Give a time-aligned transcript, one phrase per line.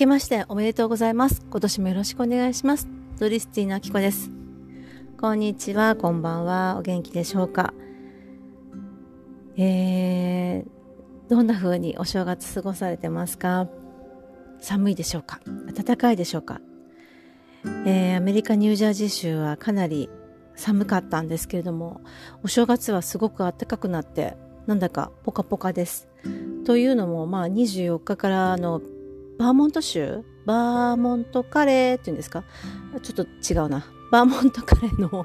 [0.00, 1.42] けましておめでとうございます。
[1.50, 2.88] 今年もよろしくお願いします。
[3.18, 4.30] ドリスティーナキコです。
[5.20, 6.76] こんにちは、こんばんは。
[6.78, 7.74] お元気でしょうか
[9.58, 13.68] えー、どんな風にお正月過ごされてますか？
[14.58, 15.40] 寒いでしょうか？
[15.74, 16.62] 暖かいでしょうか？
[17.84, 20.08] えー、アメリカ・ニュージャージー州はかなり
[20.56, 22.00] 寒かったんですけれども
[22.42, 26.08] お正月はすごく暖かくなってなんだかポカポカです
[26.64, 28.80] というのもまあ24日からの
[29.40, 30.22] バーモント州？
[30.44, 32.44] バーモントカレーっていうんですか？
[33.02, 33.86] ちょっと違うな。
[34.10, 35.24] バーモントカレーの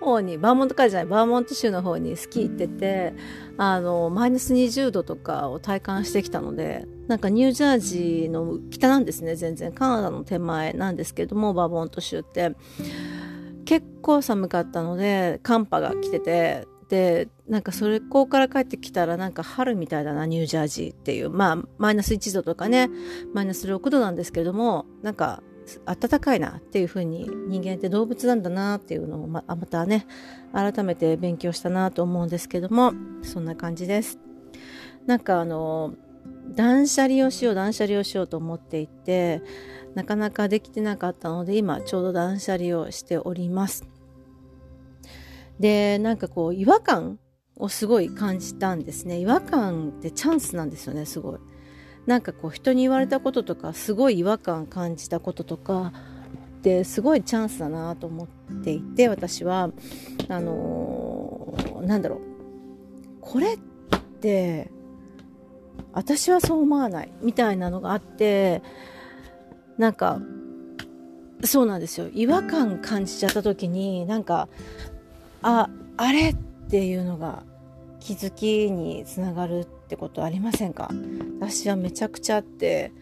[0.00, 3.14] 方にバーモントカレーじゃないバーモント州の方にスキー行ってて
[3.58, 9.72] あのマイナス20度とかを体感してきたのでなんかニュージャージーの北なんですね全然。
[9.72, 12.56] カナダの手前なんですけどもバーモント州って。
[13.64, 21.30] 結構寒かったので寒波が来ててでなんかそれこから帰ってきたらなんか春みたいだなニュージャージーっていう。
[21.30, 22.90] まあマイナス1度とかね
[23.32, 25.42] マイナス6度なんですけれどもなんか
[25.86, 30.06] 暖かいなっていうふうに人間って動物なんだなっていうのをままたね
[30.52, 34.18] 改めて勉強したなと思うんですけどもそんな感じです。
[35.06, 35.94] なんかあの
[36.50, 39.40] 断捨離をしよう断捨離をしようと思っていて
[39.94, 43.91] なかなかできてなかったので今ちょうど断捨離をしております。
[45.60, 47.18] で、なんかこう違和感
[47.56, 49.18] をすごい感じたんですね。
[49.20, 51.38] 違和感ってチャンスなんですよね、すごい。
[52.06, 55.92] なんかこう人に言われたこととか、すごい違和感感じたこととか、
[56.62, 58.28] ってすごいチャンスだなと思っ
[58.62, 59.70] ていて、私は、
[60.28, 62.20] あのー、なんだろう。
[63.20, 63.58] これっ
[64.20, 64.70] て、
[65.92, 68.62] 私はそう思わないみたいなのがあって、
[69.76, 70.20] なんか、
[71.42, 72.08] そうなんですよ。
[72.14, 74.48] 違和感感じちゃった時に、なんか、
[75.42, 76.36] ああれっ
[76.70, 77.42] ていうのが
[78.00, 80.90] 気づきにつながるってことありませんか？
[81.40, 82.92] 私はめちゃくちゃあって。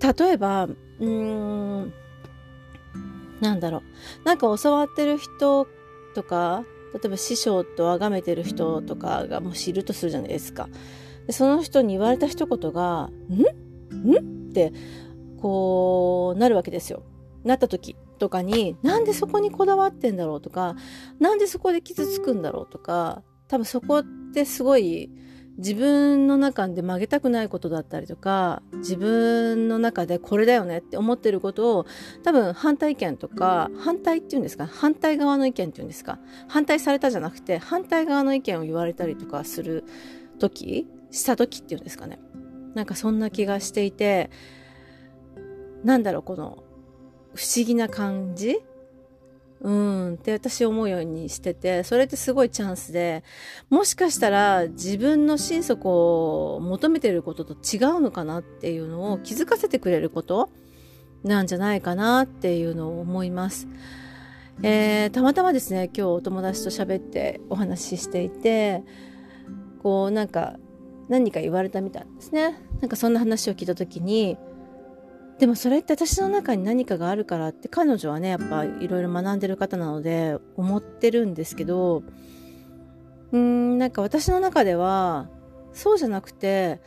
[0.00, 1.92] 例えばうーん
[3.40, 3.82] なんだろう。
[4.24, 5.66] なんか教わってる人
[6.14, 6.64] とか
[6.94, 10.68] 例えば師匠と崇めてる人とかがもしいるとするじゃないですか。
[11.26, 14.12] でその人に言われた一言が「ん？
[14.12, 14.16] ん?」
[14.50, 14.72] って
[15.42, 17.02] こうなるわけですよ。
[17.44, 17.96] なった時。
[18.18, 20.76] とかになんでそこにこだわってんだろうとか
[21.18, 25.10] なんでそこで傷つくんだろうとか多分そこってすごい
[25.58, 31.86] 自分の中で曲げたくないことだったりとか自分の中でこれだよねって思ってることを
[32.22, 39.84] 多分反対意見とか反対っていうんですか反対側の意見っていうんですか反対されたじゃなくて反対側の意見を言われたりとかする
[40.38, 42.20] 時した時っていうんですかね。
[42.74, 44.30] なんかそんな気がしていて
[45.82, 46.62] なんだろうこの
[47.38, 48.58] 不思議な感じ？
[49.60, 53.22] うんって私思うようにしてて、それってすごいチャンスで、
[53.70, 60.50] もしかしたら自分の心底を求めてることと違うのかなっていうのを気づかせてくれること
[61.22, 63.68] なんじゃないかなっていうのを思います。
[64.64, 68.82] えー、たまたまですね、今日お友達と喋ってお話ししていて、
[69.80, 70.56] こうなんか
[71.08, 72.60] 何か言われたみたいですね。
[72.80, 74.36] なんかそんな話を聞いた時に、
[75.38, 82.02] でもそれって私の中に何かがあるからって彼女はねやっぱいろいろ学んでる方なので思ってるんですけど
[83.32, 85.28] うーんなんか私の中では
[85.72, 86.80] そうじゃなくて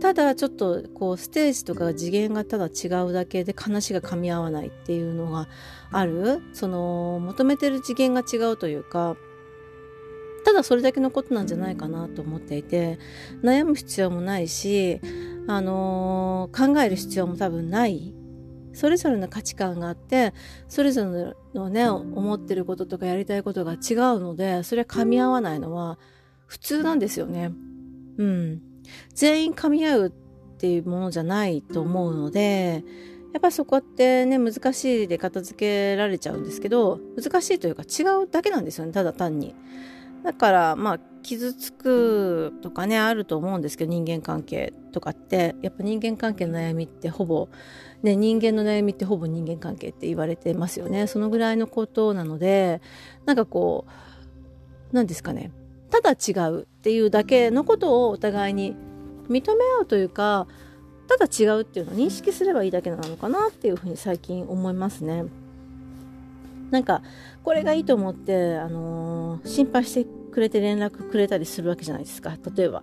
[0.00, 5.48] ただちょっとこうステージとか次元がただ違うだけで話が噛み合わないっていうのが
[5.92, 6.40] ある。
[6.54, 9.16] その求めてる次元が違うというか
[10.44, 12.98] ただそれだけのことなんじゃないかなと思っていて
[13.42, 15.00] 悩む必要もないし
[15.48, 18.14] あのー、考える必要も多分ない
[18.74, 20.32] それぞれの価値観があって
[20.68, 23.78] それぞれのね思ってることとかやりたいことが違う
[24.20, 25.98] のでそれは噛み合わないのは
[26.46, 27.50] 普通なんですよね。
[28.18, 28.60] うん。
[29.14, 30.10] 全員噛み合うっ
[30.58, 32.84] ていうものじゃないと思うので
[33.32, 39.54] やっぱそこってね難しいで片付けられちゃうんですけど難しいというか違うだけなんですよねただ単に。
[40.22, 47.48] だからまあ傷つくとかねあると思うんですけど人間関係とかってやっぱ人間関係の悩みってほぼ、
[48.02, 52.80] ね、人間の悩みってほぼ人間関係って言われてますよねそのぐらいのことなので
[53.24, 53.90] なんかこう
[54.94, 55.52] 何ですかね
[55.90, 58.74] ただ違うっていうだけのことをお互いに
[59.28, 60.46] 認め合うというか
[61.08, 65.24] ただ違うっていうのを認識すればいいだけなのかなっていうふうに最近思いますね。
[66.72, 67.02] なんか
[67.44, 72.36] これがいいと思って、あのー、心配してくれて連絡くれたりするわけじゃないですか。
[72.56, 72.82] 例えば。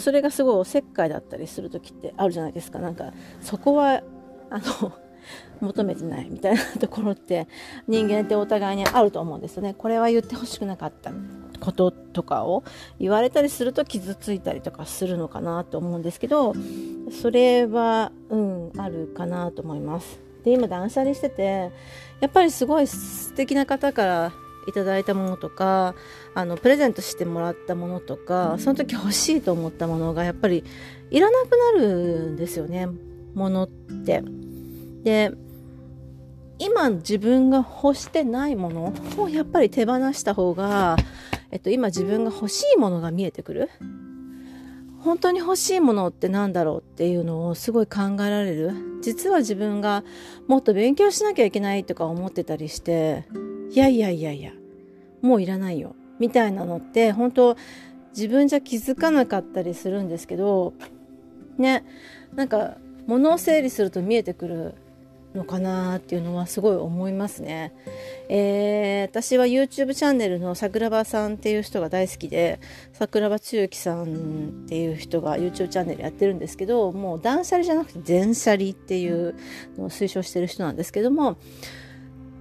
[0.00, 2.80] それがすごいおせっかいだったりする時ってあるじゃないですか。
[2.80, 4.02] なんかそこは
[4.50, 4.92] あの
[5.60, 7.46] 求めてないみたいなところって
[7.86, 9.74] 人間ってお互いにあると思うんですよね。
[9.78, 11.12] これは言ってほしくなかった。
[11.60, 12.64] こととかを
[12.98, 16.54] 言われたりすると傷ついたりとかするのかなと思うんですけど
[17.20, 20.29] それは、うん、あるかなと思います。
[20.44, 21.70] で、今断捨離してて、
[22.20, 24.32] やっぱりすごい素敵な方から
[24.68, 25.94] いただいたものとか、
[26.34, 30.64] あの、プレゼントしてもらったものとか、その時欲しいと思ったものがやっぱり
[31.10, 32.88] いらなくなるんですよね、
[33.34, 34.22] ものって。
[35.02, 35.32] で、
[36.58, 40.96] 今自分が欲してないものをやっぱり手放した方が、
[41.50, 43.70] えっと、今自分が欲しいものが見えてくる。
[45.02, 48.72] 本当に欲しいものって何だろうっていうのをすごい考えられる？
[49.02, 50.04] 実は自分が
[50.46, 53.24] もっと勉強しなきゃいけないとか思ってたりして、
[53.70, 54.52] いやいやいやいや、
[55.22, 55.96] もういらないよ。
[56.18, 57.56] みたいなのって本当
[58.10, 60.74] 自分じゃ気づかなかったりするんですけど、
[61.56, 61.84] ね、
[62.34, 62.76] なんか
[63.06, 64.74] 物を整理すると見えてくる
[65.34, 67.72] のかなっていうのはすごい思いますね。
[68.28, 72.60] えー、私は YouTube チャンネルの桜庭さんっていう人が大好きで
[72.92, 79.36] 桜庭つゆきさんっていう人が YouTube チャンネルやってるんですけどもう断捨離じゃなくて全捨離っていう
[79.78, 81.36] のを推奨してる人なんですけども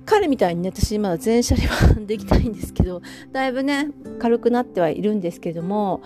[0.05, 3.01] 彼みたいにね私まだ全捨離はできないんですけど
[3.31, 3.89] だいぶね
[4.19, 6.01] 軽くなってはいるんですけども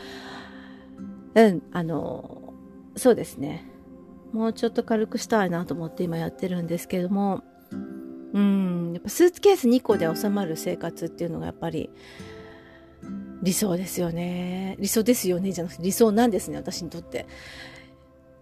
[1.36, 2.54] うんあの
[2.98, 3.73] そうですね
[4.34, 7.44] もうちょっと軽くしたいなと思って今やってるんですけども、
[8.34, 11.92] うん、やっぱスーツケース2個で収まる生活っていうのがやっぱり
[13.44, 14.76] 理想ですよね。
[14.80, 17.28] 理想ですよねじゃなくて理想なんですね、私にとって。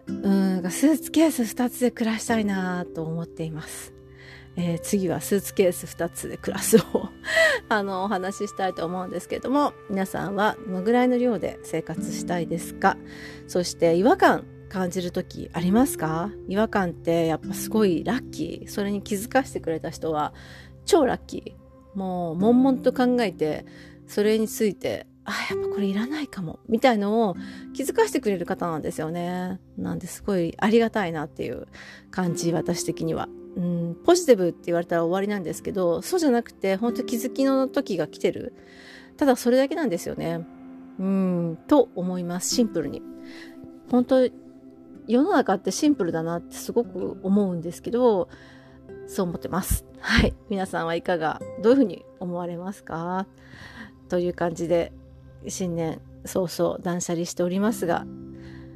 [0.08, 3.94] うん、スーツケース2つで暮らしたいなと思っています。
[4.56, 6.82] えー、次はスーツケース2つで暮らすを
[7.70, 12.98] あのお話ししたいと思うんですけども皆さんはどのぐらいの量で生活したいですか？
[13.48, 16.32] そして違和感感じる時ありますか？
[16.48, 18.70] 違和感ってやっぱすごいラッキー。
[18.70, 20.34] それに気づかせてくれた人は
[20.86, 21.98] 超ラッキー。
[22.00, 23.66] もう悶々と考えて
[24.08, 26.60] それについてあやっぱこれいらないかも。
[26.70, 27.36] みたいのを
[27.74, 29.60] 気づかせてくれる方なんですよね。
[29.78, 31.68] なんですごいありがたいなっていう
[32.10, 33.28] 感じ私的には。
[33.58, 38.54] うんポジティブって言われたら終わりなんですけどそうじゃなくて本当気づきの時が来てる。
[39.18, 40.48] ただそれだけなんですよね。
[40.98, 42.56] うんと思います。
[42.56, 43.02] シンプルに。
[43.90, 44.30] 本当
[45.08, 48.30] 世の中ってシンプルだなってすごく思うんですけど、
[49.08, 49.86] そう思ってます。
[50.00, 50.34] はい。
[50.50, 53.28] 皆さんはいかが、どういうふうに思われますか？
[54.10, 54.92] という感じで、
[55.48, 58.06] 新年早々断捨離しておりますが、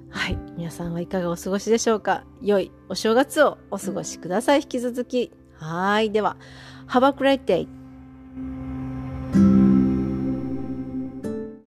[0.09, 0.37] はい。
[0.57, 2.23] 皆さんはいかがお過ごしでしょうか？
[2.41, 4.61] 良いお正月をお過ごしください。
[4.61, 5.31] 引き続き。
[5.53, 6.11] はい。
[6.11, 6.37] では、
[6.87, 7.67] Have a great day!